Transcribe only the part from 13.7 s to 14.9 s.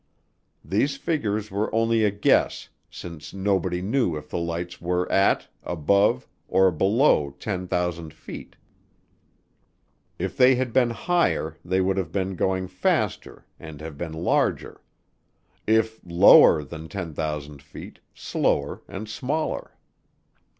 have been larger.